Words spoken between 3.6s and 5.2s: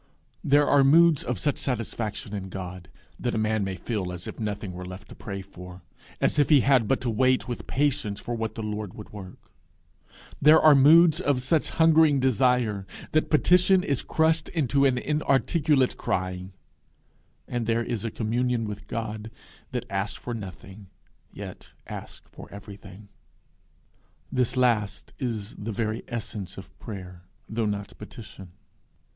may feel as if nothing were left to